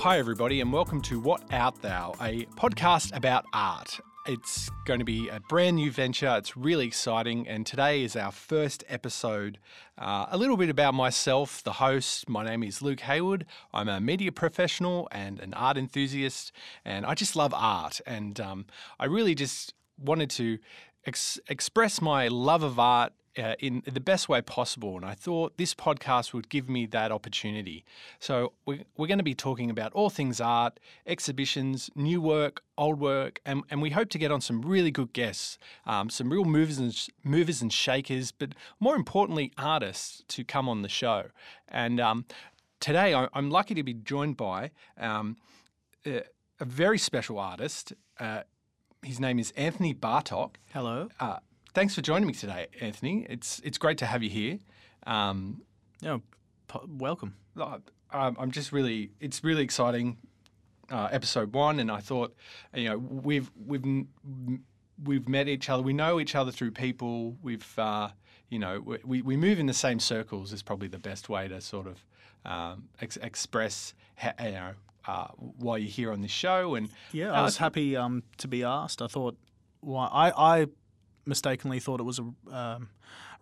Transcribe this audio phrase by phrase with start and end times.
[0.00, 4.00] Hi, everybody, and welcome to What Art Thou, a podcast about art.
[4.26, 6.34] It's going to be a brand new venture.
[6.38, 9.58] It's really exciting, and today is our first episode.
[9.98, 12.30] Uh, a little bit about myself, the host.
[12.30, 13.44] My name is Luke Hayward.
[13.74, 16.50] I'm a media professional and an art enthusiast,
[16.82, 18.00] and I just love art.
[18.06, 18.64] And um,
[18.98, 20.60] I really just wanted to
[21.04, 24.96] ex- express my love of art uh, in the best way possible.
[24.96, 27.84] And I thought this podcast would give me that opportunity.
[28.18, 33.00] So we're, we're going to be talking about all things art, exhibitions, new work, old
[33.00, 36.44] work, and, and we hope to get on some really good guests, um, some real
[36.44, 41.26] movers and, movers and shakers, but more importantly, artists to come on the show.
[41.68, 42.26] And um,
[42.78, 45.36] today I, am lucky to be joined by um,
[46.06, 46.22] a,
[46.58, 47.92] a, very special artist.
[48.18, 48.42] Uh,
[49.02, 50.56] his name is Anthony Bartok.
[50.72, 51.08] Hello.
[51.18, 51.38] Uh,
[51.74, 53.26] thanks for joining me today, Anthony.
[53.28, 54.58] It's it's great to have you here.
[55.06, 55.62] Um,
[56.00, 56.18] yeah,
[56.68, 57.34] po- welcome.
[58.12, 60.18] I'm just really it's really exciting.
[60.90, 62.34] Uh, episode one, and I thought,
[62.74, 63.84] you know, we've we've
[65.04, 65.84] we've met each other.
[65.84, 67.36] We know each other through people.
[67.42, 68.08] We've uh,
[68.48, 71.60] you know we, we move in the same circles is probably the best way to
[71.60, 72.04] sort of
[72.44, 74.72] um, ex- express ha- you know
[75.06, 76.74] uh, why you're here on this show.
[76.74, 79.00] And yeah, I was happy um, to be asked.
[79.00, 79.36] I thought
[79.80, 80.66] why I, I
[81.24, 82.88] mistakenly thought it was a um,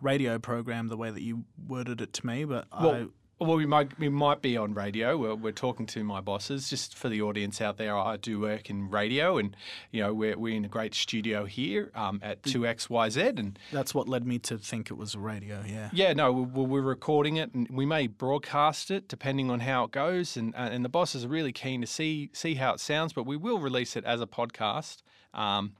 [0.01, 3.05] radio program the way that you worded it to me, but well, I.
[3.41, 5.17] Well, we might we might be on radio.
[5.17, 6.69] We're, we're, talking to my bosses.
[6.69, 9.55] Just for the audience out there, I do work in radio, and
[9.91, 13.21] you know we're, we're in a great studio here um, at Two X Y Z,
[13.37, 15.63] and that's what led me to think it was a radio.
[15.65, 15.89] Yeah.
[15.93, 16.11] Yeah.
[16.11, 20.35] No, we're, we're recording it, and we may broadcast it depending on how it goes,
[20.35, 23.25] and uh, and the bosses are really keen to see see how it sounds, but
[23.25, 24.97] we will release it as a podcast.
[25.33, 25.75] Um,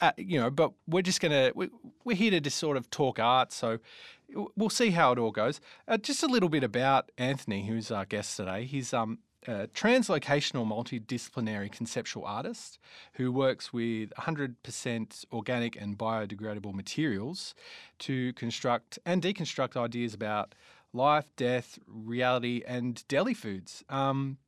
[0.00, 1.68] uh, you know, but we're just gonna we,
[2.04, 3.78] we're here to just sort of talk art, so
[4.56, 5.60] we'll see how it all goes.
[5.88, 8.64] Uh, just a little bit about Anthony, who's our guest today.
[8.64, 12.78] He's um, a translocational multidisciplinary conceptual artist
[13.14, 17.54] who works with 100% organic and biodegradable materials
[18.00, 20.54] to construct and deconstruct ideas about
[20.92, 23.82] life, death, reality, and deli foods.
[23.88, 24.38] Um,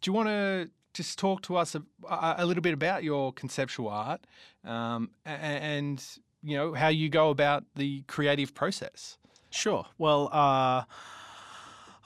[0.00, 3.88] do you want to just talk to us a, a, little bit about your conceptual
[3.88, 4.20] art
[4.64, 6.04] um, and,
[6.42, 9.16] you know how you go about the creative process.
[9.50, 9.86] Sure.
[9.96, 10.84] Well, uh,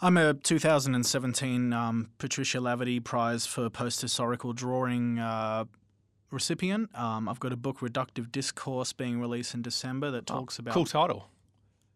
[0.01, 5.65] I'm a 2017 um, Patricia Laverty Prize for Post Historical Drawing uh,
[6.31, 6.95] recipient.
[6.95, 10.63] Um, I've got a book, Reductive Discourse, being released in December that oh, talks oh,
[10.63, 11.29] about cool title.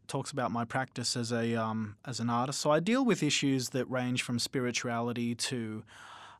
[0.08, 2.60] Talks about my practice as a um, as an artist.
[2.60, 5.84] So I deal with issues that range from spirituality to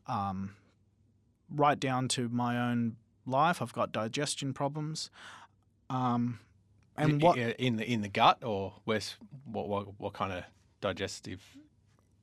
[0.09, 0.55] um,
[1.50, 2.97] right down to my own
[3.27, 3.61] life.
[3.61, 5.11] I've got digestion problems.
[5.91, 6.41] Um,
[6.97, 10.45] and what in the in the gut or what what what kind of
[10.81, 11.43] digestive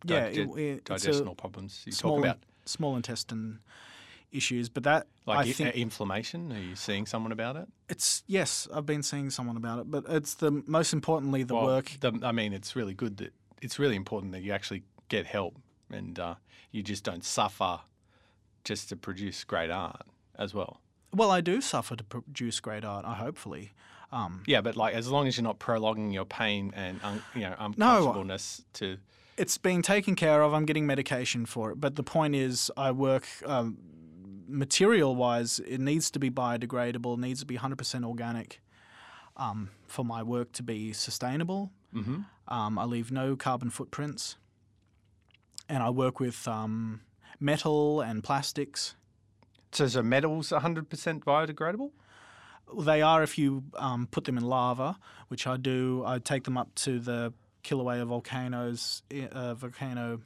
[0.06, 2.40] yeah dig- it, digestional problems you small, talk about?
[2.66, 3.60] Small intestine
[4.32, 6.52] issues, but that like I think, inflammation.
[6.52, 7.68] Are you seeing someone about it?
[7.88, 11.66] It's yes, I've been seeing someone about it, but it's the most importantly the well,
[11.66, 11.92] work.
[12.00, 15.56] The, I mean, it's really good that it's really important that you actually get help
[15.94, 16.36] and uh,
[16.72, 17.80] you just don't suffer
[18.64, 20.02] just to produce great art
[20.38, 20.80] as well.
[21.14, 23.06] Well, I do suffer to produce great art.
[23.06, 23.72] I hopefully.
[24.12, 27.42] Um, yeah, but like as long as you're not prolonging your pain and un, you
[27.42, 28.98] know uncomfortableness no, to.
[29.38, 30.54] It's being taken care of.
[30.54, 33.78] I'm getting medication for it, but the point is, I work um,
[34.48, 35.60] material wise.
[35.60, 37.18] It needs to be biodegradable.
[37.18, 38.62] Needs to be 100% organic
[39.38, 41.72] um, for my work to be sustainable.
[41.94, 42.22] Mm-hmm.
[42.48, 44.36] Um, I leave no carbon footprints,
[45.74, 47.02] and I work with um,
[47.40, 48.96] metal and plastics.
[49.72, 51.90] So, so metals 100% biodegradable?
[52.86, 56.04] They are if you um, put them in lava, which I do.
[56.06, 59.02] I take them up to the Kilauea volcanoes,
[59.32, 60.22] uh, volcano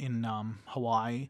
[0.00, 1.28] in um, Hawaii,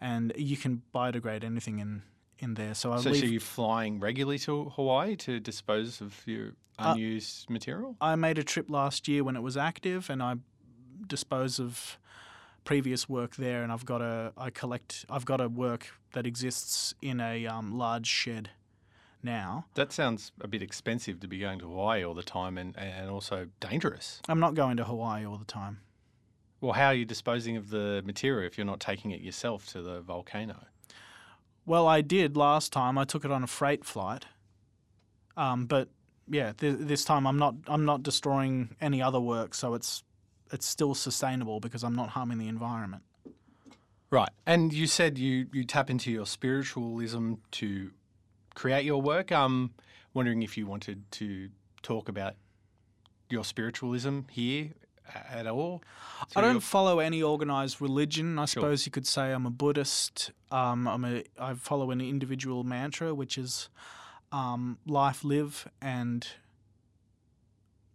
[0.00, 2.02] and you can biodegrade anything in
[2.38, 2.74] in there.
[2.74, 6.94] So I so, leave, so you're flying regularly to Hawaii to dispose of your uh,
[6.94, 7.96] unused uh, material?
[8.00, 10.36] I made a trip last year when it was active, and I
[11.06, 11.98] dispose of
[12.64, 16.94] previous work there, and I've got a I collect I've got a work that exists
[17.02, 18.50] in a um, large shed
[19.22, 19.66] now.
[19.74, 23.10] That sounds a bit expensive to be going to Hawaii all the time, and and
[23.10, 24.20] also dangerous.
[24.28, 25.80] I'm not going to Hawaii all the time.
[26.60, 29.82] Well, how are you disposing of the material if you're not taking it yourself to
[29.82, 30.66] the volcano?
[31.66, 32.96] Well, I did last time.
[32.98, 34.26] I took it on a freight flight,
[35.36, 35.88] um, but
[36.28, 37.54] yeah, th- this time I'm not.
[37.66, 40.04] I'm not destroying any other work, so it's
[40.52, 43.02] it's still sustainable because I'm not harming the environment.
[44.10, 44.30] Right.
[44.46, 47.90] And you said you, you tap into your spiritualism to
[48.54, 49.32] create your work.
[49.32, 49.70] I'm
[50.12, 51.48] wondering if you wanted to
[51.82, 52.34] talk about
[53.30, 54.70] your spiritualism here
[55.30, 55.82] at all?
[56.36, 58.38] I don't follow any organized religion.
[58.38, 60.30] I suppose you could say I'm a Buddhist.
[60.50, 63.68] Um, I'm a I follow an individual mantra, which is
[64.30, 66.26] um, life, live, and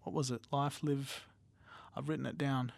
[0.04, 0.42] what was it?
[0.52, 1.26] Life, live.
[1.98, 2.72] I've written it down.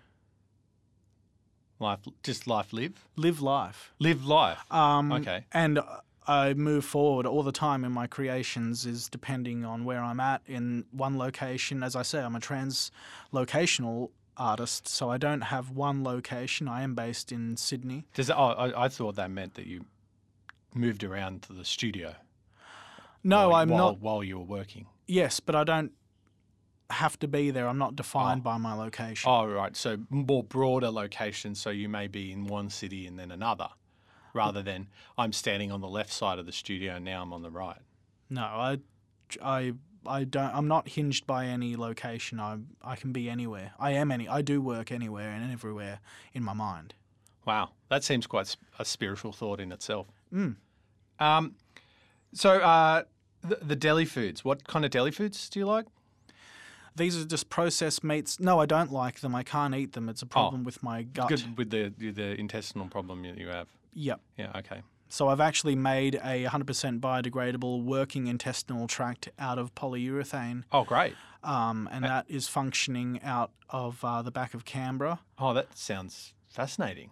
[1.79, 3.93] life, just life, live, Live life.
[3.99, 4.59] live life.
[4.71, 5.45] Um, Okay.
[5.53, 5.79] And
[6.27, 10.41] I move forward all the time in my creations, is depending on where I'm at
[10.45, 11.81] in one location.
[11.83, 16.67] As I say, I'm a translocational artist, so I don't have one location.
[16.67, 18.05] I am based in Sydney.
[18.13, 19.85] Does it, oh, I, I thought that meant that you
[20.73, 22.15] moved around to the studio.
[23.23, 23.99] No, while, I'm while, not.
[24.01, 24.85] while you were working.
[25.07, 25.91] Yes, but I don't
[26.89, 27.67] have to be there.
[27.67, 29.29] I'm not defined by my location.
[29.29, 29.75] Oh, right.
[29.75, 31.59] So more broader locations.
[31.59, 33.69] So you may be in one city and then another,
[34.33, 34.87] rather than
[35.17, 37.79] I'm standing on the left side of the studio and now I'm on the right.
[38.29, 38.79] No, I,
[39.41, 39.73] I,
[40.05, 40.53] I don't.
[40.55, 42.39] I'm not hinged by any location.
[42.39, 43.73] I, I can be anywhere.
[43.79, 44.27] I am any.
[44.27, 45.99] I do work anywhere and everywhere
[46.33, 46.93] in my mind.
[47.45, 50.07] Wow, that seems quite a spiritual thought in itself.
[50.33, 50.55] Mm.
[51.19, 51.55] Um,
[52.33, 53.03] so uh,
[53.41, 54.45] the, the deli foods.
[54.45, 55.85] What kind of deli foods do you like?
[56.99, 58.39] These are just processed meats.
[58.39, 59.33] No, I don't like them.
[59.33, 60.07] I can't eat them.
[60.09, 61.29] It's a problem with my gut.
[61.29, 63.67] Good with the the intestinal problem that you have.
[63.93, 64.19] Yep.
[64.37, 64.51] Yeah.
[64.59, 64.81] Okay.
[65.11, 71.15] So I've actually made a 100% biodegradable working intestinal tract out of polyurethane, Oh, great.
[71.43, 75.21] um, and that is functioning out of uh, the back of Canberra.
[75.39, 77.09] Oh, that sounds fascinating.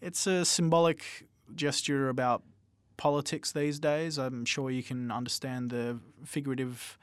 [0.00, 1.04] It's a symbolic
[1.54, 2.42] gesture about
[2.96, 4.18] politics these days.
[4.18, 6.98] I'm sure you can understand the figurative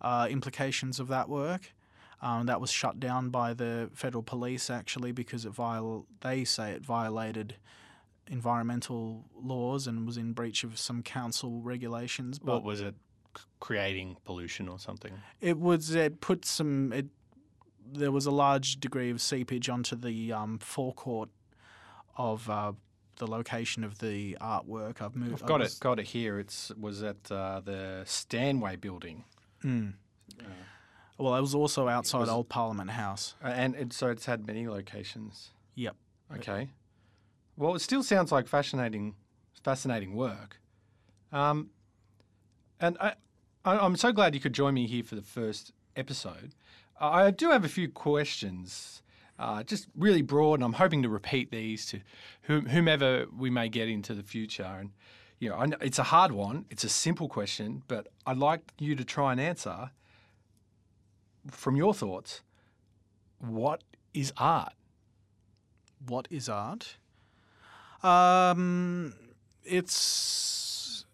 [0.00, 1.72] uh, implications of that work.
[2.20, 6.72] Um, that was shut down by the federal police actually because it viol- they say
[6.72, 7.54] it violated
[8.26, 12.38] environmental laws and was in breach of some council regulations.
[12.38, 12.94] But What was it?
[13.36, 15.12] C- Creating pollution or something?
[15.40, 17.06] it was it put some it.
[17.90, 21.30] There was a large degree of seepage onto the um, forecourt
[22.16, 22.72] of uh,
[23.16, 25.00] the location of the artwork.
[25.00, 25.42] I've moved.
[25.42, 25.74] I've got it.
[25.80, 26.38] Got it here.
[26.38, 29.24] It's was at uh, the Stanway building,
[29.64, 29.94] Mm.
[31.18, 33.34] Well, it was also outside was- Old Parliament House.
[33.42, 35.50] Uh, and it, so it's had many locations.
[35.74, 35.96] Yep.
[36.36, 36.68] Okay.
[37.56, 39.16] Well, it still sounds like fascinating,
[39.64, 40.60] fascinating work.
[41.32, 41.70] Um,
[42.80, 43.14] and I,
[43.64, 46.52] I, I'm so glad you could join me here for the first episode.
[47.00, 49.02] I I do have a few questions,
[49.38, 52.00] uh, just really broad, and I'm hoping to repeat these to
[52.42, 54.62] whom, whomever we may get into the future.
[54.62, 54.90] And
[55.38, 56.64] you know, it's a hard one.
[56.70, 59.90] It's a simple question, but I'd like you to try and answer
[61.50, 62.42] from your thoughts.
[63.38, 64.72] What is art?
[66.06, 66.96] What is art?
[68.02, 69.14] Um,
[69.64, 71.04] it's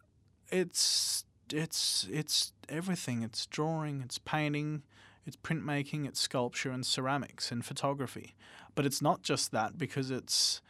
[0.49, 3.23] it's it's it's everything.
[3.23, 4.01] It's drawing.
[4.03, 4.83] It's painting.
[5.27, 6.07] It's printmaking.
[6.07, 8.35] It's sculpture and ceramics and photography.
[8.75, 10.61] But it's not just that because it's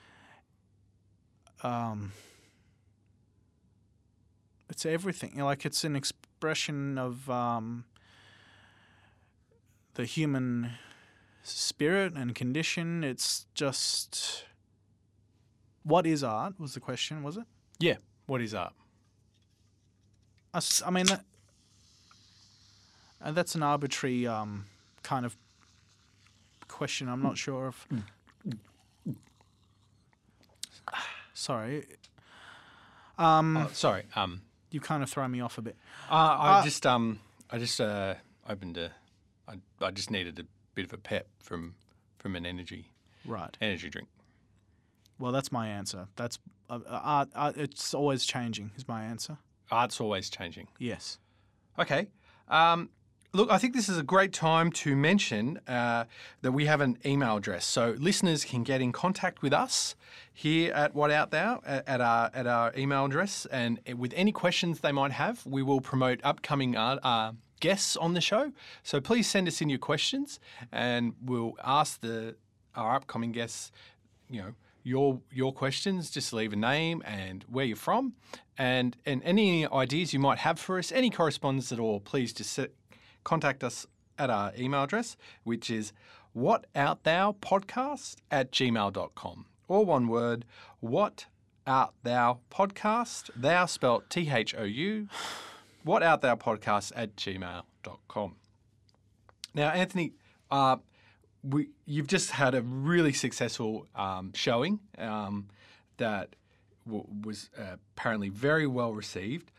[1.63, 2.13] um,
[4.69, 5.37] it's everything.
[5.39, 7.85] Like it's an expression of um,
[9.95, 10.73] the human
[11.43, 13.05] spirit and condition.
[13.05, 14.45] It's just
[15.83, 17.45] what is art was the question, was it?
[17.79, 17.97] Yeah.
[18.27, 18.73] What is art?
[20.87, 21.25] I mean, that,
[23.21, 24.67] uh, that's an arbitrary um,
[25.03, 25.37] kind of
[26.69, 27.09] question.
[27.09, 27.87] I'm not sure if.
[31.35, 31.85] Sorry.
[33.19, 34.05] Um, Oh, sorry.
[34.17, 34.43] Um,
[34.75, 35.77] you kind of throw me off a bit.
[36.11, 38.15] uh, I Uh, just um, I just uh,
[38.49, 38.91] opened a.
[39.49, 41.75] I, I just needed a bit of a pep from
[42.19, 42.91] from an energy
[43.25, 43.57] Right.
[43.61, 44.09] energy drink.
[45.19, 46.09] Well, that's my answer.
[46.17, 46.39] That's
[46.69, 47.29] uh, uh, art.
[47.35, 48.73] art it's always changing.
[48.77, 49.39] Is my answer.
[49.71, 50.69] Art's always changing.
[50.79, 51.19] Yes.
[51.79, 52.09] Okay.
[52.49, 52.91] Um,
[53.35, 56.05] look, I think this is a great time to mention uh,
[56.43, 59.97] that we have an email address, so listeners can get in contact with us
[60.33, 64.81] here at What Art Thou at, our at our email address, and with any questions
[64.81, 67.01] they might have, we will promote upcoming art.
[67.03, 70.39] Uh, Guests on the show, so please send us in your questions,
[70.71, 72.37] and we'll ask the
[72.75, 73.73] our upcoming guests,
[74.29, 76.11] you know, your your questions.
[76.11, 78.15] Just leave a name and where you're from,
[78.59, 82.01] and and any ideas you might have for us, any correspondence at all.
[82.01, 82.59] Please just
[83.25, 83.87] contact us
[84.19, 85.93] at our email address, which is
[86.37, 89.47] whatartthou podcast at gmail.com.
[89.67, 90.45] Or one word,
[90.81, 91.27] what
[91.67, 95.09] art thou podcast, thou spelt T H O U,
[95.83, 98.35] what art thou podcast at gmail.com.
[99.55, 100.13] Now, Anthony,
[100.51, 100.77] uh,
[101.43, 105.49] we, you've just had a really successful um, showing um,
[105.99, 106.37] that
[106.87, 109.51] w- was uh, apparently very well received.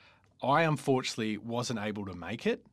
[0.43, 2.65] I unfortunately wasn't able to make it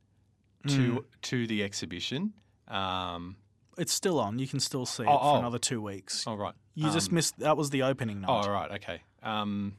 [0.68, 2.32] to to the exhibition.
[2.68, 3.36] Um,
[3.78, 4.38] It's still on.
[4.38, 5.38] You can still see it Oh, for oh.
[5.38, 6.26] another two weeks.
[6.26, 6.54] All right.
[6.74, 7.38] You just Um, missed.
[7.38, 8.30] That was the opening night.
[8.46, 8.70] Oh, right.
[8.72, 9.00] Okay.
[9.22, 9.74] Um,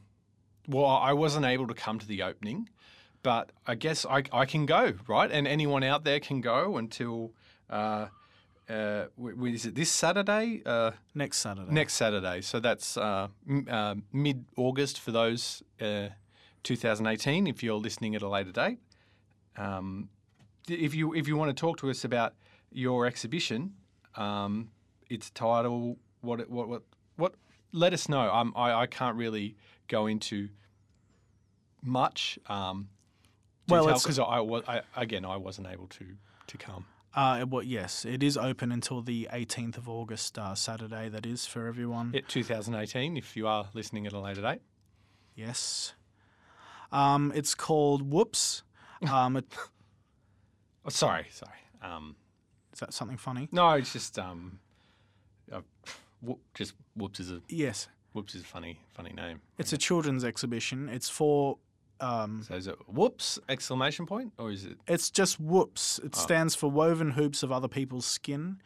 [0.68, 2.68] well, I wasn't able to come to the opening,
[3.22, 5.30] but I guess I, I can go, right?
[5.30, 7.32] And anyone out there can go until,
[7.70, 8.08] uh,
[8.68, 10.62] uh, wh- wh- is it this Saturday?
[10.66, 11.70] Uh, Next Saturday.
[11.72, 12.40] next Saturday.
[12.40, 16.08] So that's uh, m- uh, mid August for those uh,
[16.62, 17.46] 2018.
[17.46, 18.78] If you're listening at a later date,
[19.56, 20.08] um,
[20.68, 22.34] if you if you want to talk to us about
[22.72, 23.74] your exhibition,
[24.16, 24.70] um,
[25.08, 26.82] its title, what it, what what
[27.16, 27.34] what,
[27.72, 28.32] let us know.
[28.32, 29.56] Um, I I can't really
[29.88, 30.48] go into
[31.82, 32.38] much.
[32.46, 32.88] Um,
[33.68, 36.04] Well, well, because I, wa- I again I wasn't able to
[36.46, 36.86] to come.
[37.16, 41.08] Uh, well, yes, it is open until the 18th of August, uh, Saturday.
[41.08, 42.12] That is for everyone.
[42.12, 44.60] At 2018, if you are listening at a later date.
[45.36, 45.94] Yes.
[46.90, 48.62] Um, it's called Whoops.
[49.12, 49.44] Um, it,
[50.84, 51.58] Oh, sorry, sorry.
[51.82, 52.16] Um,
[52.72, 53.48] is that something funny?
[53.52, 54.58] No, it's just um,
[55.52, 55.60] uh,
[56.20, 57.88] whoop, just whoops is a Yes.
[58.12, 59.40] whoops is a funny funny name.
[59.58, 60.88] It's a children's exhibition.
[60.88, 61.58] It's for.
[62.00, 66.00] Um, So is it whoops exclamation point or is it it's just Whoops.
[66.02, 66.06] Oh.
[66.06, 68.60] It stands for Woven Hoops of Other People's Skin.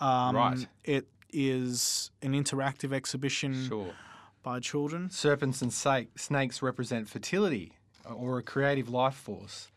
[0.00, 0.66] Um, Right.
[0.82, 3.94] It is an interactive exhibition sure?
[4.42, 5.08] by children.
[5.10, 7.72] Serpents and sa- snakes represent fertility
[8.04, 9.68] or a creative life force.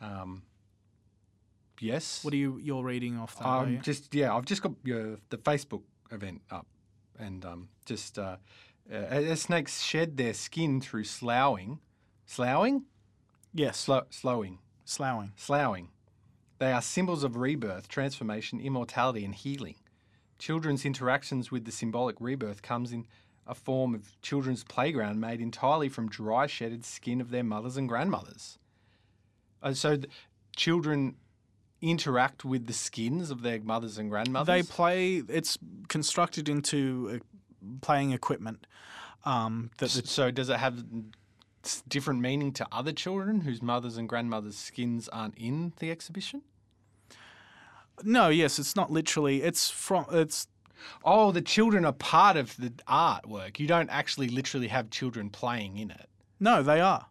[0.00, 0.42] Um,
[1.82, 2.24] yes.
[2.24, 3.46] What are you you're reading off that?
[3.46, 6.66] Um, just yeah, I've just got your, the Facebook event up,
[7.18, 8.36] and um, just uh,
[8.90, 11.80] uh, as snakes shed their skin through sloughing,
[12.26, 12.84] sloughing,
[13.52, 13.78] yes.
[13.78, 14.58] Slow, slowing.
[14.84, 15.32] Sloughing.
[15.36, 15.88] Sloughing.
[16.58, 19.76] They are symbols of rebirth, transformation, immortality, and healing.
[20.38, 23.06] Children's interactions with the symbolic rebirth comes in
[23.46, 27.88] a form of children's playground made entirely from dry shedded skin of their mothers and
[27.88, 28.58] grandmothers.
[29.62, 30.08] Uh, so th-
[30.54, 31.16] children
[31.82, 34.46] interact with the skins of their mothers and grandmothers.
[34.46, 35.22] They play.
[35.28, 35.58] It's
[35.88, 38.66] constructed into uh, playing equipment.
[39.24, 40.84] Um, that the, so does it have
[41.88, 46.42] different meaning to other children whose mothers and grandmothers' skins aren't in the exhibition?
[48.02, 49.42] no, yes, it's not literally.
[49.42, 50.06] It's from.
[50.10, 50.48] It's
[51.04, 53.60] Oh, the children are part of the artwork.
[53.60, 56.08] You don't actually literally have children playing in it.
[56.40, 57.06] no, they are.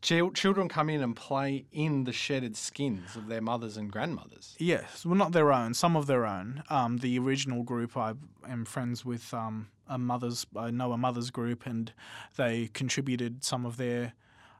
[0.00, 4.54] Children come in and play in the shedded skins of their mothers and grandmothers.
[4.58, 5.74] Yes, well, not their own.
[5.74, 6.62] Some of their own.
[6.70, 8.14] Um, the original group, I
[8.48, 10.46] am friends with um, a mother's.
[10.56, 11.92] I know a mother's group, and
[12.36, 14.14] they contributed some of their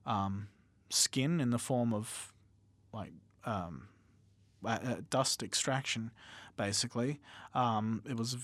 [0.06, 0.48] um,
[0.90, 2.32] skin in the form of
[2.92, 3.12] like
[3.44, 3.88] um,
[5.10, 6.10] dust extraction,
[6.56, 7.20] basically.
[7.54, 8.36] Um, it was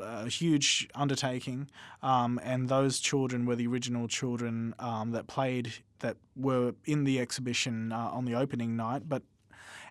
[0.00, 1.70] a huge undertaking,
[2.02, 7.18] um, and those children were the original children um, that played that were in the
[7.18, 9.08] exhibition uh, on the opening night.
[9.08, 9.22] But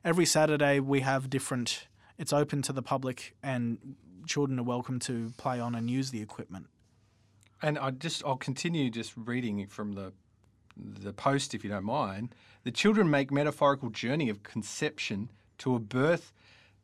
[0.03, 1.87] every Saturday we have different.
[2.17, 6.21] It's open to the public, and children are welcome to play on and use the
[6.21, 6.67] equipment.
[7.61, 10.13] And I just I'll continue just reading from the
[10.75, 12.35] the post if you don't mind.
[12.63, 16.33] The children make metaphorical journey of conception to a birth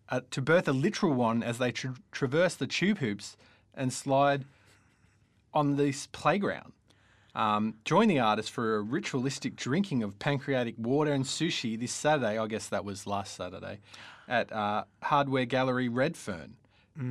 [0.09, 3.37] uh, to birth a literal one as they tra- traverse the tube hoops
[3.73, 4.45] and slide
[5.53, 6.73] on this playground.
[7.35, 12.37] Um, join the artist for a ritualistic drinking of pancreatic water and sushi this Saturday.
[12.37, 13.79] I guess that was last Saturday
[14.27, 16.55] at uh, Hardware Gallery Redfern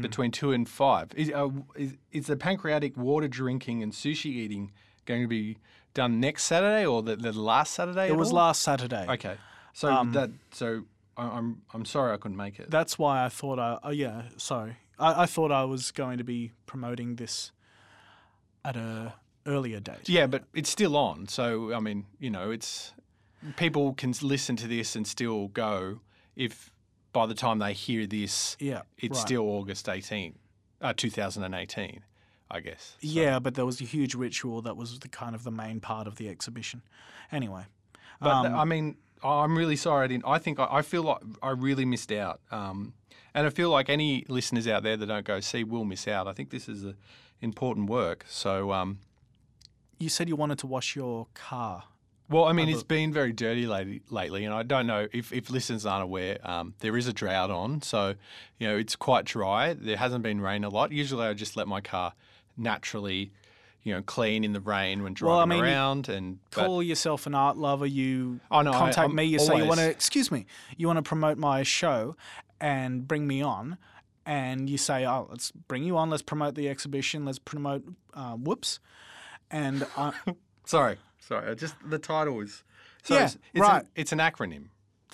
[0.01, 1.09] between two and five.
[1.17, 4.71] Is, uh, is, is the pancreatic water drinking and sushi eating
[5.07, 5.59] going to be
[5.93, 8.09] done next Saturday or the, the last Saturday?
[8.09, 8.37] It was all?
[8.37, 9.07] last Saturday.
[9.09, 9.37] Okay,
[9.73, 10.85] so that so
[11.17, 12.71] I, I'm I'm sorry I couldn't make it.
[12.71, 13.79] That's why I thought I.
[13.83, 14.77] Oh yeah, sorry.
[14.99, 17.53] I, I thought I was going to be promoting this
[18.65, 19.15] at a
[19.47, 20.09] earlier date.
[20.09, 21.29] Yeah, but it's still on.
[21.29, 22.93] So I mean, you know, it's
[23.57, 26.01] people can listen to this and still go
[26.37, 26.71] if
[27.13, 29.27] by the time they hear this, Yeah, it's right.
[29.27, 30.39] still August 18,
[30.81, 32.01] uh, 2018,
[32.51, 32.83] I guess.
[32.93, 35.79] So- Yeah, but there was a huge ritual that was the kind of the main
[35.81, 36.81] part of the exhibition.
[37.31, 37.65] Anyway,
[38.19, 40.25] But um, I mean, I'm really sorry I didn't.
[40.27, 42.41] I think I, I feel like I really missed out.
[42.51, 42.95] Um,
[43.35, 46.29] and I feel like any listeners out there that don't go see will miss out.
[46.29, 46.95] I think this is a
[47.41, 48.25] important work.
[48.29, 49.01] So, um,
[49.99, 51.85] you said you wanted to wash your car.
[52.29, 55.51] Well, I mean, it's been very dirty lately, lately, and I don't know if, if
[55.51, 56.39] listeners aren't aware.
[56.43, 58.15] Um, there is a drought on, so
[58.59, 59.75] you know it's quite dry.
[59.75, 60.93] There hasn't been rain a lot.
[60.93, 62.15] Usually, I just let my car
[62.57, 63.33] naturally,
[63.83, 66.09] you know, clean in the rain when driving Well, I mean, around.
[66.09, 67.87] And Call yourself an art lover.
[67.87, 69.25] You Oh, no, contact I'm me.
[69.25, 69.89] You say you want to.
[69.89, 70.47] Excuse me.
[70.77, 72.17] You want to promote my show
[72.61, 73.79] and bring me on.
[74.25, 76.09] And you say, "Oh, let's bring you on.
[76.09, 77.25] Let's promote the exhibition.
[77.25, 77.83] Let's promote
[78.15, 78.79] uh, Whoops."
[79.51, 80.13] And I,
[80.65, 82.63] sorry, sorry, just the title is.
[83.03, 83.83] So Yeah, it's, it's right.
[83.83, 84.67] An, it's an acronym.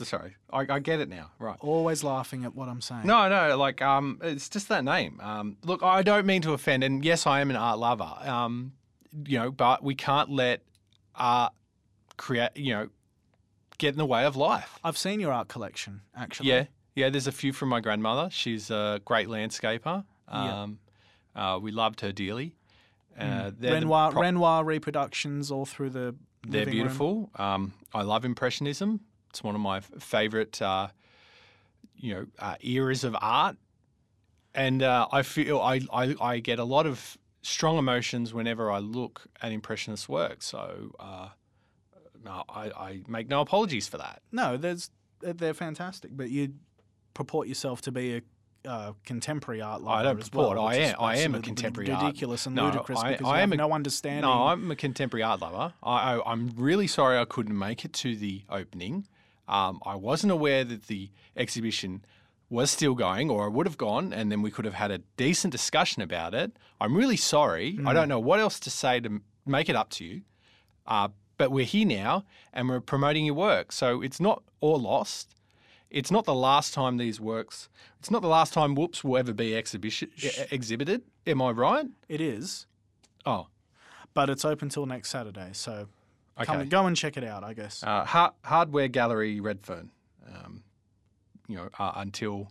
[0.04, 1.30] Sorry, I, I get it now.
[1.38, 1.56] Right.
[1.60, 3.06] Always laughing at what I'm saying.
[3.06, 5.20] No, no, like um, it's just that name.
[5.22, 8.12] Um, look, I don't mean to offend, and yes, I am an art lover.
[8.22, 8.72] Um,
[9.26, 10.62] you know, but we can't let
[11.14, 11.52] art
[12.16, 12.88] create, you know,
[13.78, 14.78] get in the way of life.
[14.84, 16.50] I've seen your art collection actually.
[16.50, 16.64] Yeah,
[16.94, 17.10] yeah.
[17.10, 18.28] There's a few from my grandmother.
[18.30, 20.04] She's a great landscaper.
[20.30, 20.62] Yeah.
[20.62, 20.78] Um,
[21.34, 22.54] uh, we loved her dearly.
[23.18, 26.14] Uh, the Renoir pro- Renoir reproductions all through the.
[26.46, 27.30] They're beautiful.
[27.34, 29.00] Um, I love Impressionism.
[29.30, 30.88] It's one of my favorite, uh,
[31.96, 33.56] you know, uh, eras of art,
[34.54, 38.78] and uh, I feel I, I I get a lot of strong emotions whenever I
[38.78, 40.42] look at Impressionist work.
[40.42, 41.28] So uh,
[42.24, 44.22] no, I, I make no apologies for that.
[44.32, 46.54] No, there's they're fantastic, but you
[47.14, 48.22] purport yourself to be a
[48.68, 49.98] uh, contemporary art lover.
[49.98, 52.66] I don't as well, purport, I am- I am a contemporary art- ridiculous and No,
[52.66, 54.22] ludicrous I- because I am have a- no understanding.
[54.22, 55.72] No, I'm a contemporary art lover.
[55.82, 59.06] I, I, I'm really sorry I couldn't make it to the opening.
[59.48, 62.04] Um, I wasn't aware that the exhibition
[62.50, 64.98] was still going, or I would have gone, and then we could have had a
[65.16, 66.52] decent discussion about it.
[66.80, 67.78] I'm really sorry.
[67.84, 70.22] I don't know what else to say to make it up to you.
[70.86, 75.34] Uh, but we're here now, and we're promoting your work, so it's not all lost.
[75.90, 77.68] It's not the last time these works.
[77.98, 81.02] It's not the last time Whoops will ever be exhibition e- exhibited.
[81.26, 81.86] Am I right?
[82.08, 82.66] It is,
[83.24, 83.46] Oh,
[84.14, 85.88] but it's open till next Saturday, so
[86.40, 86.44] okay.
[86.44, 87.44] come, go and check it out.
[87.44, 87.82] I guess.
[87.82, 89.90] Uh, Har- Hardware Gallery Redfern,
[90.26, 90.62] um,
[91.46, 92.50] you know, uh, until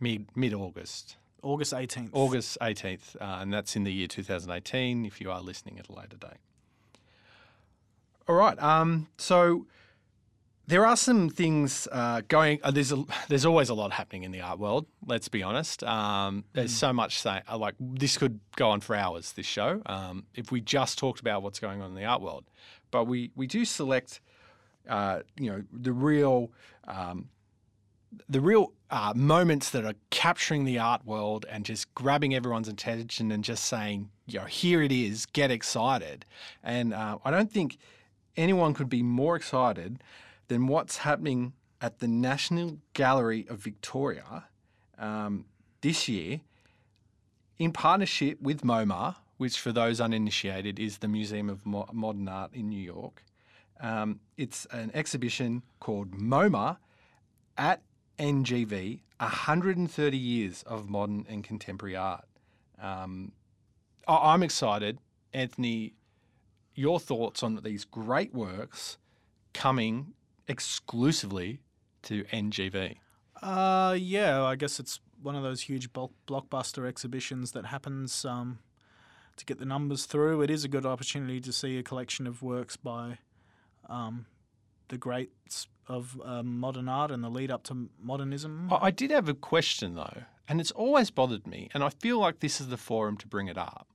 [0.00, 2.10] mid mid August, August 18th.
[2.12, 5.04] August eighteenth, uh, and that's in the year two thousand eighteen.
[5.04, 6.40] If you are listening at a later date.
[8.28, 8.60] All right.
[8.62, 9.66] Um, so
[10.68, 12.60] there are some things uh, going.
[12.62, 14.86] Uh, there's a, there's always a lot happening in the art world.
[15.04, 15.82] Let's be honest.
[15.82, 17.40] Um, there's so much say.
[17.50, 19.32] uh, Like this could go on for hours.
[19.32, 22.44] This show, um, if we just talked about what's going on in the art world,
[22.90, 24.20] but we we do select,
[24.88, 26.52] uh, you know, the real.
[26.86, 27.28] Um,
[28.26, 33.30] the real uh, moments that are capturing the art world and just grabbing everyone's attention
[33.30, 36.24] and just saying, you know, here it is, get excited.
[36.62, 37.76] And uh, I don't think
[38.34, 40.02] anyone could be more excited
[40.48, 44.44] than what's happening at the National Gallery of Victoria
[44.98, 45.44] um,
[45.80, 46.40] this year
[47.58, 52.52] in partnership with MoMA, which for those uninitiated is the Museum of Mo- Modern Art
[52.52, 53.22] in New York.
[53.80, 56.78] Um, it's an exhibition called MoMA
[57.56, 57.82] at
[58.18, 62.24] NGV 130 years of modern and contemporary art.
[62.80, 63.32] Um,
[64.06, 64.98] I- I'm excited.
[65.32, 65.94] Anthony,
[66.74, 68.98] your thoughts on these great works
[69.52, 70.14] coming
[70.48, 71.60] exclusively
[72.02, 72.96] to NGV?
[73.42, 78.58] Uh, yeah, I guess it's one of those huge bulk blockbuster exhibitions that happens um,
[79.36, 80.42] to get the numbers through.
[80.42, 83.18] It is a good opportunity to see a collection of works by
[83.88, 84.26] um,
[84.88, 88.68] the greats of uh, modern art and the lead up to modernism.
[88.70, 92.40] I did have a question though, and it's always bothered me, and I feel like
[92.40, 93.86] this is the forum to bring it up.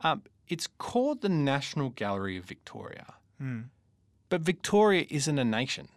[0.00, 3.62] Um, it's called the National Gallery of Victoria, Hmm.
[4.28, 5.88] But Victoria isn't a nation.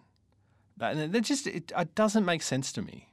[0.78, 3.10] That, that just it, it doesn't make sense to me.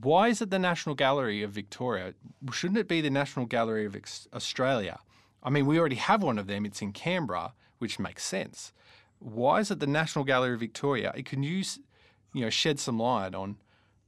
[0.00, 2.14] Why is it the National Gallery of Victoria?
[2.52, 3.96] Shouldn't it be the National Gallery of
[4.34, 4.98] Australia?
[5.42, 6.66] I mean, we already have one of them.
[6.66, 8.72] It's in Canberra, which makes sense.
[9.20, 11.12] Why is it the National Gallery of Victoria?
[11.16, 11.78] It can use,
[12.32, 13.58] you know, shed some light on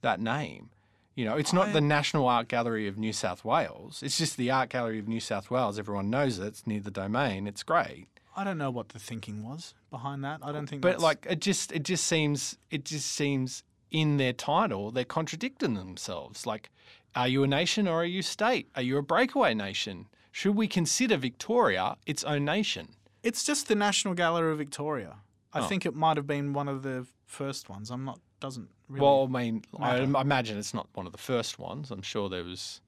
[0.03, 0.71] that name.
[1.15, 4.03] You know, it's not I- the National Art Gallery of New South Wales.
[4.03, 5.79] It's just the Art Gallery of New South Wales.
[5.79, 6.47] Everyone knows it.
[6.47, 7.47] It's near the domain.
[7.47, 8.09] It's great.
[8.39, 10.41] I don't know what the thinking was behind that.
[10.43, 10.83] I don't think.
[10.83, 15.05] But that's- like it just it just seems it just seems in their title they're
[15.05, 16.45] contradicting themselves.
[16.47, 16.71] Like,
[17.15, 18.69] are you a nation or are you a state?
[18.75, 20.07] Are you a breakaway nation?
[20.33, 22.89] Should we consider Victoria its own nation?
[23.23, 25.17] it's just the National Gallery of Victoria.
[25.53, 25.67] I Oh.
[25.67, 27.91] think it might have been one of the first ones.
[27.91, 28.21] I'm not.
[28.39, 29.03] Doesn't really.
[29.03, 30.03] Well, I mean, I matter.
[30.05, 31.91] im- imagine it's not one of the first ones.
[31.91, 32.81] I'm sure there was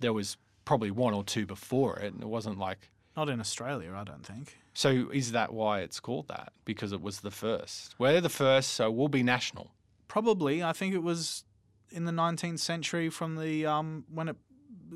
[0.00, 0.36] there was
[0.68, 2.90] probably one or two before it, and it wasn't like.
[3.16, 3.90] not in Australia.
[3.96, 4.58] I don't think.
[4.74, 6.52] So is that why it's called that?
[6.66, 7.94] Because it was the first.
[7.98, 9.72] We're the first, so we'll be national.
[10.08, 11.44] Probably, I think it was
[11.90, 14.36] in the 19th century from the um, when it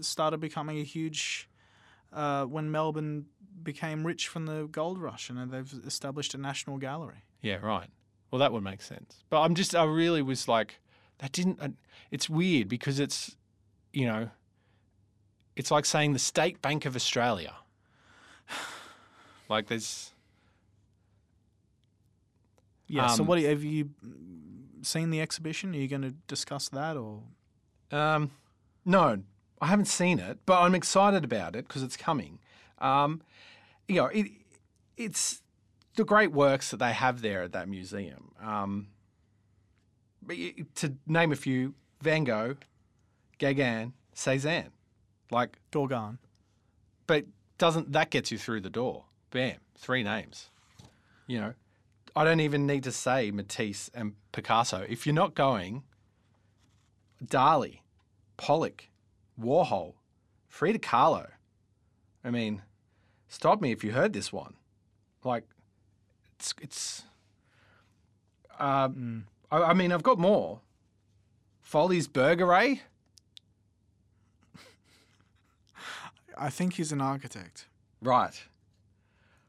[0.00, 1.48] started becoming a huge
[2.12, 3.24] uh, when Melbourne
[3.62, 7.24] became rich from the gold rush, and they've established a national gallery.
[7.40, 7.88] Yeah, right.
[8.30, 9.24] Well, that would make sense.
[9.30, 10.80] But I'm just, I really was like,
[11.20, 11.60] that didn't.
[11.62, 11.68] Uh,
[12.10, 13.36] it's weird because it's,
[13.94, 14.28] you know,
[15.56, 17.54] it's like saying the State Bank of Australia.
[19.48, 20.12] Like there's,
[22.86, 23.06] Yeah.
[23.08, 23.90] so Um, what you- have you
[24.82, 25.74] seen the exhibition?
[25.74, 27.22] Are you going to discuss that or?
[27.90, 28.30] um,
[28.84, 29.22] no,
[29.60, 32.38] I haven't seen it, but I'm excited about it because it's coming.
[32.78, 33.22] Um,
[33.86, 34.28] you know, it,
[34.96, 35.42] it's
[35.96, 38.32] the great works that they have there at that museum.
[38.40, 38.88] Um,
[40.22, 40.36] but
[40.76, 42.56] to name a few, Van Gogh,
[43.38, 44.70] Gauguin, Cézanne,
[45.32, 46.18] like, Gorgon.
[47.06, 47.24] but
[47.58, 49.04] doesn't that gets you through the door?
[49.30, 50.50] Bam, three names.
[51.26, 51.54] You know,
[52.14, 54.84] I don't even need to say Matisse and Picasso.
[54.88, 55.84] If you're not going,
[57.24, 57.80] Dali,
[58.36, 58.88] Pollock,
[59.40, 59.94] Warhol,
[60.48, 61.28] Frida Kahlo.
[62.24, 62.62] I mean,
[63.28, 64.54] stop me if you heard this one.
[65.24, 65.44] Like,
[66.36, 67.02] it's it's.
[68.58, 70.60] Um, I, I mean, I've got more.
[71.60, 72.76] Foley's Burger, eh?
[76.36, 77.66] I think he's an architect.
[78.00, 78.42] Right.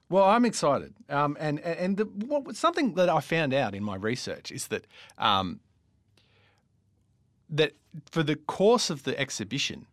[0.10, 3.96] Well, I'm excited, um, and and the, what, something that I found out in my
[3.96, 4.86] research is that
[5.18, 5.60] um,
[7.50, 7.74] that
[8.12, 9.88] for the course of the exhibition,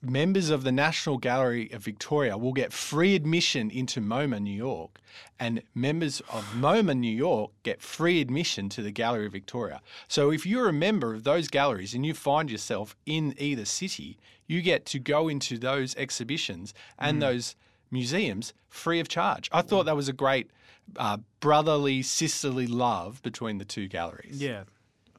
[0.00, 5.00] members of the National Gallery of Victoria will get free admission into MoMA, New York,
[5.38, 9.80] and members of MoMA, New York, get free admission to the Gallery of Victoria.
[10.06, 14.18] So if you're a member of those galleries and you find yourself in either city,
[14.48, 17.54] you get to go into those exhibitions and those
[17.90, 19.48] museums free of charge.
[19.52, 20.50] I thought that was a great
[20.96, 24.42] uh, brotherly, sisterly love between the two galleries.
[24.42, 24.64] Yeah,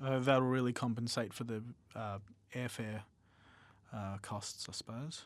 [0.03, 1.63] uh, that'll really compensate for the
[1.95, 2.17] uh,
[2.55, 3.01] airfare
[3.93, 5.23] uh, costs, I suppose.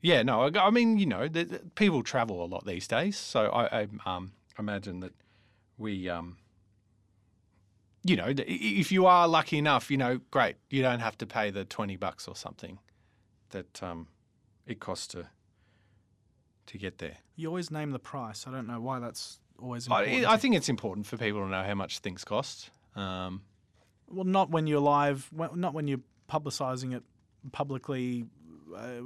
[0.00, 3.16] Yeah, no, I, I mean, you know, the, the- people travel a lot these days,
[3.16, 5.12] so I, I um, imagine that
[5.78, 6.36] we, um,
[8.04, 11.50] you know, if you are lucky enough, you know, great, you don't have to pay
[11.50, 12.78] the twenty bucks or something
[13.52, 14.08] that um,
[14.66, 15.28] it costs to
[16.66, 17.16] to get there.
[17.36, 18.46] You always name the price.
[18.46, 20.26] I don't know why that's always I, important.
[20.32, 22.70] I think it's important for people to know how much things cost.
[22.94, 23.42] Um,
[24.08, 27.02] well, not when you're live, not when you're publicising it
[27.50, 28.26] publicly,
[28.76, 29.00] uh,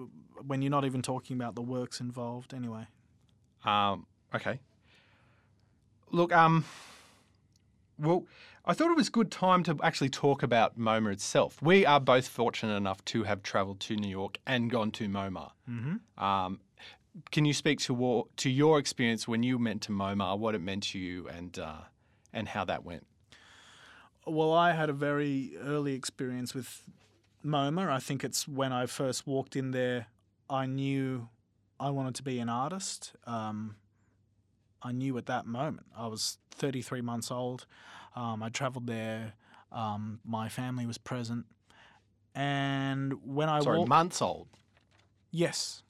[0.46, 2.52] when you're not even talking about the works involved.
[2.52, 2.86] Anyway,
[3.64, 4.60] Um, okay.
[6.10, 6.64] Look, um,
[7.98, 8.24] well,
[8.64, 11.60] I thought it was good time to actually talk about MoMA itself.
[11.62, 15.50] We are both fortunate enough to have travelled to New York and gone to MoMA.
[15.70, 16.24] mm-hmm.
[16.24, 16.60] Um,
[17.30, 20.82] can you speak to to your experience when you went to MoMA, what it meant
[20.84, 21.82] to you, and uh,
[22.32, 23.06] and how that went?
[24.26, 26.82] Well, I had a very early experience with
[27.44, 27.88] MoMA.
[27.88, 30.08] I think it's when I first walked in there,
[30.50, 31.28] I knew
[31.78, 33.12] I wanted to be an artist.
[33.26, 33.76] Um,
[34.82, 35.86] I knew at that moment.
[35.96, 37.66] I was 33 months old.
[38.14, 39.34] Um, I travelled there.
[39.72, 41.46] Um, my family was present.
[42.34, 44.48] And when I Sorry, walked, months old.
[45.30, 45.82] yes,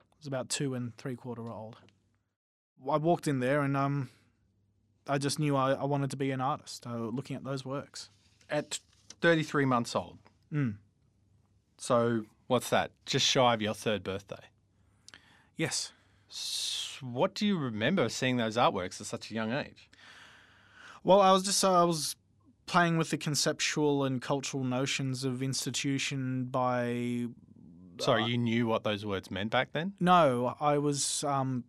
[0.00, 1.76] I was about two and three quarter old.
[2.90, 4.08] I walked in there and um,
[5.06, 6.86] I just knew I, I wanted to be an artist.
[6.86, 8.08] Uh, looking at those works.
[8.50, 8.78] At
[9.20, 10.18] 33 months old.
[10.52, 10.76] Mm.
[11.78, 12.90] So what's that?
[13.06, 14.44] Just shy of your third birthday.
[15.56, 15.92] Yes.
[17.00, 19.88] What do you remember seeing those artworks at such a young age?
[21.04, 22.16] Well, I was just I was
[22.66, 27.26] playing with the conceptual and cultural notions of institution by
[27.98, 29.94] Sorry, Uh, you knew what those words meant back then?
[30.00, 31.64] no, I was um,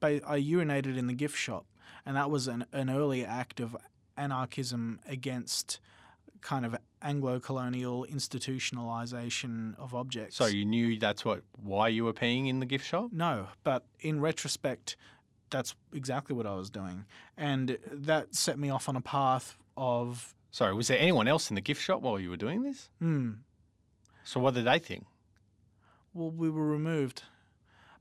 [0.00, 1.66] I urinated in the gift shop,
[2.06, 3.76] and that was an an early act of
[4.16, 5.80] anarchism against
[6.40, 10.36] kind of Anglo-colonial institutionalization of objects.
[10.36, 13.10] So you knew that's what why you were peeing in the gift shop?
[13.12, 14.96] No, but in retrospect,
[15.50, 17.04] that's exactly what I was doing,
[17.36, 21.54] and that set me off on a path of Sorry, was there anyone else in
[21.54, 22.90] the gift shop while you were doing this?
[22.98, 23.32] hmm.
[24.24, 25.04] So what did they think?
[26.14, 27.22] Well, we were removed.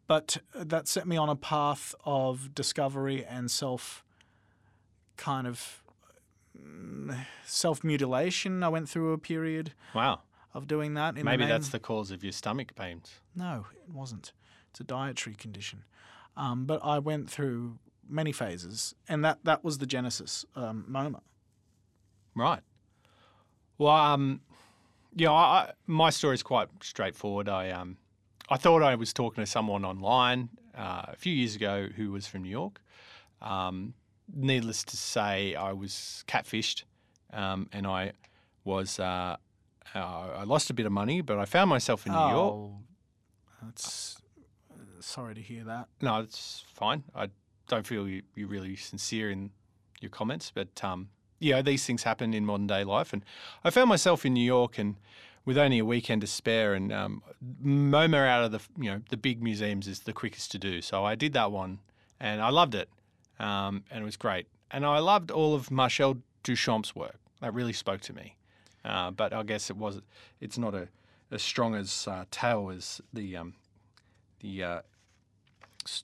[0.06, 4.04] But that set me on a path of discovery and self
[5.16, 5.82] kind of
[7.46, 8.64] self mutilation.
[8.64, 10.22] I went through a period Wow.
[10.54, 11.18] of doing that.
[11.18, 13.20] In Maybe the that's the cause of your stomach pains.
[13.36, 14.34] No, it wasn't.
[14.70, 15.84] It's a dietary condition.
[16.38, 21.24] Um, but I went through many phases, and that, that was the genesis um, moment.
[22.36, 22.62] Right.
[23.78, 24.42] Well, um,
[25.16, 27.50] yeah, I, I, my story is quite straightforward.
[27.50, 27.98] I um,
[28.50, 32.28] I thought I was talking to someone online uh, a few years ago who was
[32.28, 32.82] from New York.
[33.42, 33.94] Um,
[34.34, 36.84] needless to say, I was catfished,
[37.34, 38.14] um, and I
[38.64, 39.38] was uh,
[39.94, 42.54] uh, I lost a bit of money, but I found myself in New York.
[42.54, 42.78] Oh,
[43.64, 44.18] that's
[44.72, 45.88] uh, sorry to hear that.
[46.02, 47.04] No, it's fine.
[47.16, 47.30] I
[47.68, 49.52] don't feel you, you're really sincere in
[50.00, 53.24] your comments, but um, you know these things happen in modern day life, and
[53.64, 54.96] I found myself in New York and
[55.44, 57.24] with only a weekend to spare, and um,
[57.64, 61.04] MoMA out of the you know the big museums is the quickest to do, so
[61.04, 61.80] I did that one,
[62.20, 62.90] and I loved it,
[63.42, 67.18] um, and it was great, and I loved all of Marcel Duchamp's work.
[67.42, 68.36] That really spoke to me,
[68.86, 70.02] uh, but I guess it was
[70.40, 70.88] it's not a
[71.32, 73.54] as strong as uh, tale as the um,
[74.42, 74.82] the uh,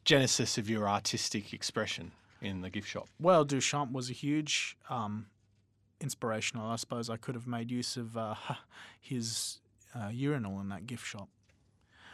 [0.03, 3.07] genesis of your artistic expression in the gift shop?
[3.19, 5.27] Well, Duchamp was a huge um,
[5.99, 6.67] inspirational.
[6.67, 8.35] I suppose I could have made use of uh,
[9.01, 9.59] his
[9.95, 11.29] uh, urinal in that gift shop.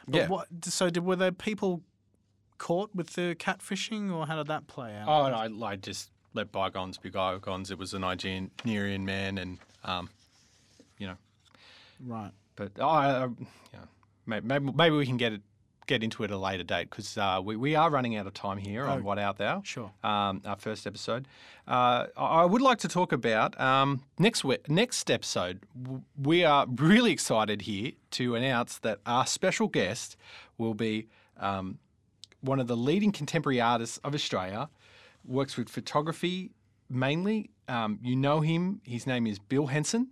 [0.08, 0.28] But Yeah.
[0.28, 1.82] What, so, did were there people
[2.68, 5.08] caught with the catfishing, or how did that play out?
[5.08, 7.72] Oh, no, I, I just let bygones be bygones.
[7.72, 10.10] It was a Nigerian man, and um,
[10.98, 11.18] you know,
[12.06, 12.32] Right.
[12.56, 13.36] but oh, I, I, you
[13.74, 13.88] know,
[14.26, 15.42] maybe, maybe maybe we can get it
[15.86, 18.34] get into it at a later date because uh, we we are running out of
[18.34, 19.62] time here on Oh, What Art Thou.
[19.66, 19.92] Sure.
[20.04, 21.28] um, our first episode.
[21.68, 25.60] Uh, I I would like to talk about um, next we- next episode.
[26.18, 30.16] We are really excited here to announce that our special guest
[30.58, 31.80] will be um,
[32.44, 34.70] one of the leading contemporary artists of Australia.
[35.26, 36.52] Works with photography
[36.90, 37.50] mainly.
[37.68, 38.82] Um, you know him.
[38.84, 40.10] His name is Bill Henson.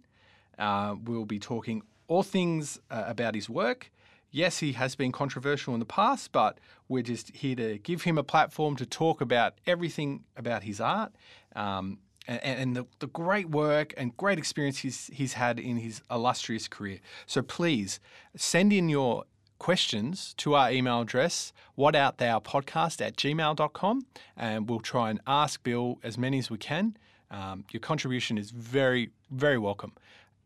[0.57, 3.91] Uh, we'll be talking all things uh, about his work.
[4.31, 8.17] Yes, he has been controversial in the past, but we're just here to give him
[8.17, 11.11] a platform to talk about everything about his art
[11.53, 16.01] um, and, and the, the great work and great experience he's, he's had in his
[16.09, 16.99] illustrious career.
[17.25, 17.99] So please
[18.37, 19.25] send in your
[19.61, 26.17] questions to our email address, whatartthoupodcast at gmail.com, and we'll try and ask Bill as
[26.17, 26.97] many as we can.
[27.29, 29.93] Um, your contribution is very, very welcome.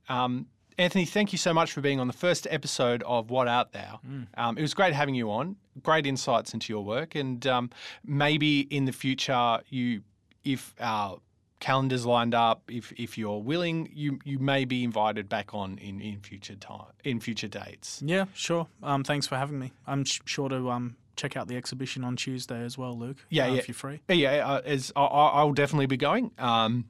[0.09, 0.47] Um,
[0.77, 4.01] Anthony, thank you so much for being on the first episode of What Art Thou.
[4.35, 5.55] Um, it was great having you on.
[5.81, 7.69] Great insights into your work, and um,
[8.03, 10.01] maybe in the future, you,
[10.43, 11.19] if our
[11.59, 15.99] calendars lined up, if if you're willing, you you may be invited back on in,
[16.01, 18.01] in future time in future dates.
[18.05, 18.67] Yeah, sure.
[18.83, 19.71] Um, thanks for having me.
[19.87, 23.17] I'm sh- sure to um, check out the exhibition on Tuesday as well, Luke.
[23.29, 23.59] Yeah, uh, yeah.
[23.59, 24.01] If you're free.
[24.09, 26.31] Yeah, uh, as I, I- I'll definitely be going.
[26.37, 26.85] Um,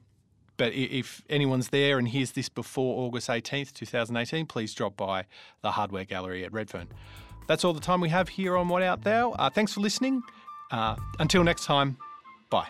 [0.56, 5.26] but if anyone's there and hears this before August 18th, 2018, please drop by
[5.60, 6.88] the Hardware Gallery at Redfern.
[7.46, 9.32] That's all the time we have here on What Art Thou.
[9.32, 10.22] Uh, thanks for listening.
[10.70, 11.98] Uh, until next time,
[12.50, 12.68] bye.